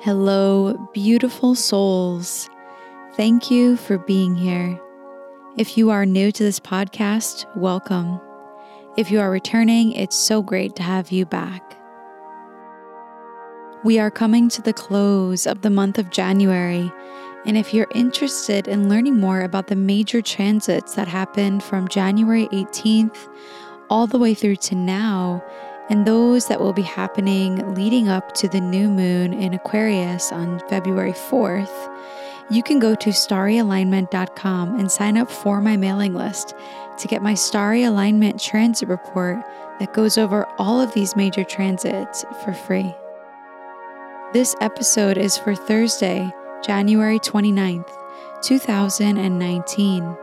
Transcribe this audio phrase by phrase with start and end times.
[0.00, 2.50] Hello, beautiful souls.
[3.14, 4.78] Thank you for being here.
[5.56, 8.20] If you are new to this podcast, welcome.
[8.98, 11.78] If you are returning, it's so great to have you back.
[13.84, 16.92] We are coming to the close of the month of January,
[17.46, 22.48] and if you're interested in learning more about the major transits that happened from January
[22.48, 23.34] 18th
[23.88, 25.42] all the way through to now,
[25.88, 30.60] and those that will be happening leading up to the new moon in Aquarius on
[30.68, 31.94] February 4th,
[32.50, 36.54] you can go to starryalignment.com and sign up for my mailing list
[36.98, 39.38] to get my Starry Alignment Transit Report
[39.78, 42.94] that goes over all of these major transits for free.
[44.32, 46.32] This episode is for Thursday,
[46.64, 47.90] January 29th,
[48.42, 50.16] 2019.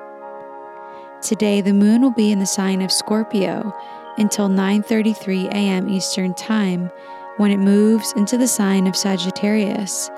[1.22, 3.74] Today, the moon will be in the sign of Scorpio
[4.18, 5.90] until 9:33 a.m.
[5.90, 6.92] Eastern Time
[7.38, 10.10] when it moves into the sign of Sagittarius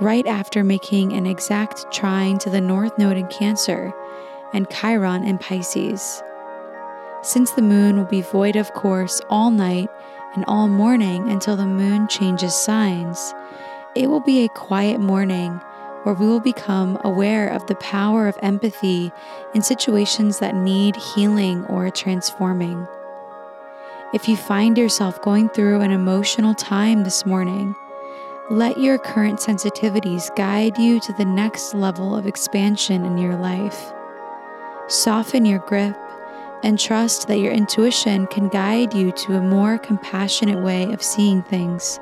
[0.00, 3.92] right after making an exact trine to the north node in Cancer
[4.52, 6.22] and Chiron in Pisces.
[7.22, 9.88] Since the moon will be void of course all night
[10.34, 13.34] and all morning until the moon changes signs,
[13.94, 15.60] it will be a quiet morning
[16.02, 19.12] where we will become aware of the power of empathy
[19.54, 22.88] in situations that need healing or transforming.
[24.12, 27.74] If you find yourself going through an emotional time this morning,
[28.50, 33.90] let your current sensitivities guide you to the next level of expansion in your life.
[34.86, 35.96] Soften your grip
[36.62, 41.42] and trust that your intuition can guide you to a more compassionate way of seeing
[41.42, 41.98] things.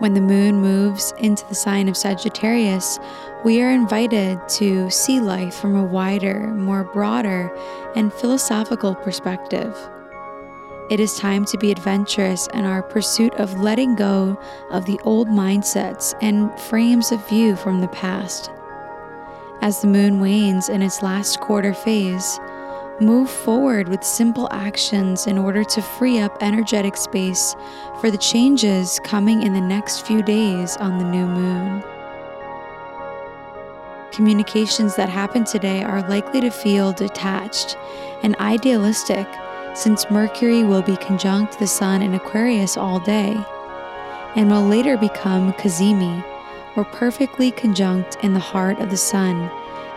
[0.00, 2.98] When the moon moves into the sign of Sagittarius,
[3.44, 7.54] we are invited to see life from a wider, more broader,
[7.94, 9.76] and philosophical perspective.
[10.88, 14.40] It is time to be adventurous in our pursuit of letting go
[14.70, 18.50] of the old mindsets and frames of view from the past.
[19.60, 22.40] As the moon wanes in its last quarter phase,
[23.00, 27.56] Move forward with simple actions in order to free up energetic space
[27.98, 31.82] for the changes coming in the next few days on the new moon.
[34.12, 37.78] Communications that happen today are likely to feel detached
[38.22, 39.26] and idealistic
[39.74, 43.34] since Mercury will be conjunct the Sun in Aquarius all day
[44.36, 46.22] and will later become Cazimi,
[46.76, 49.50] or perfectly conjunct in the heart of the Sun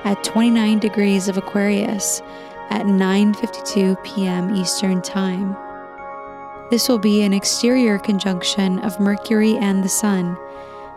[0.05, 2.21] at 29 degrees of Aquarius
[2.73, 4.55] at 9:52 p.m.
[4.55, 5.55] Eastern Time.
[6.71, 10.35] This will be an exterior conjunction of Mercury and the Sun,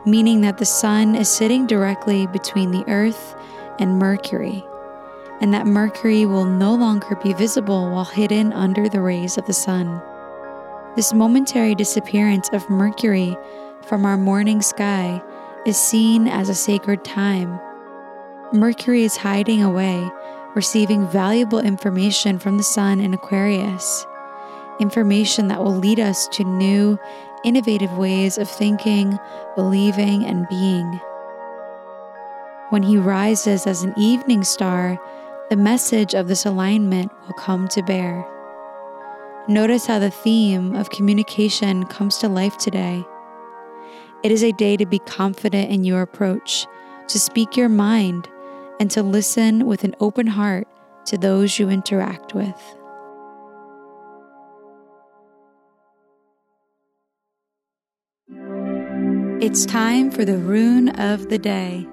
[0.07, 3.37] meaning that the Sun is sitting directly between the Earth
[3.79, 4.65] and Mercury,
[5.43, 9.53] and that Mercury will no longer be visible while hidden under the rays of the
[9.53, 10.01] Sun.
[10.97, 13.37] This momentary disappearance of Mercury
[13.83, 15.23] from our morning sky
[15.67, 17.61] is seen as a sacred time.
[18.51, 20.11] Mercury is hiding away
[20.57, 24.07] receiving valuable information from the Sun in Aquarius,
[24.81, 26.99] information that will lead us to new,
[27.45, 29.19] innovative ways of thinking,
[29.55, 30.99] believing, and being.
[32.71, 34.99] When he rises as an evening star,
[35.51, 38.27] the message of this alignment will come to bear.
[39.49, 43.05] Notice how the theme of communication comes to life today.
[44.23, 46.67] It is a day to be confident in your approach,
[47.09, 48.29] to speak your mind,
[48.81, 50.67] and to listen with an open heart
[51.07, 52.77] to those you interact with.
[59.41, 61.87] It's time for the rune of the day.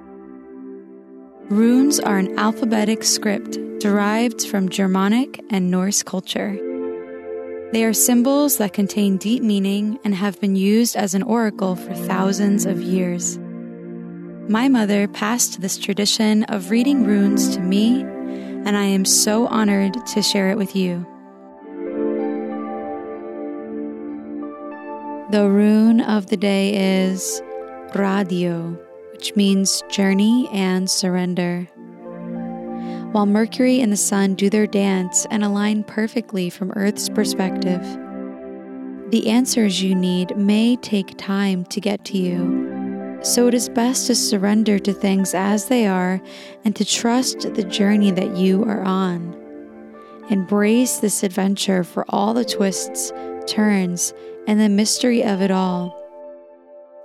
[1.50, 6.58] Runes are an alphabetic script derived from Germanic and Norse culture.
[7.74, 11.94] They are symbols that contain deep meaning and have been used as an oracle for
[11.94, 13.38] thousands of years.
[14.50, 20.06] My mother passed this tradition of reading runes to me, and I am so honored
[20.08, 21.08] to share it with you.
[25.32, 27.42] The rune of the day is
[27.94, 28.78] Raido,
[29.14, 31.64] which means journey and surrender.
[33.14, 37.82] While Mercury and the Sun do their dance and align perfectly from Earth's perspective,
[39.10, 42.83] the answers you need may take time to get to you
[43.24, 46.22] So it is best to surrender to things as they are
[46.66, 49.34] and to trust the journey that you are on.
[50.30, 53.14] Embrace this adventure for all the twists,
[53.48, 54.14] turns,
[54.46, 55.98] and the mystery of it all.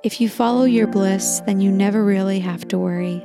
[0.03, 3.25] If you follow your bliss, then you never really have to worry.